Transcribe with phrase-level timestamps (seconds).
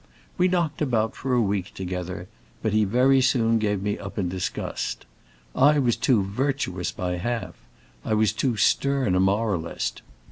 [0.35, 2.27] We knocked about for a week together,
[2.63, 5.05] but he very soon gave me up in disgust.
[5.55, 7.53] I was too virtuous by half;
[8.03, 10.01] I was too stern a moralist.